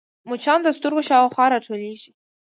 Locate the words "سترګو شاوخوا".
0.77-1.45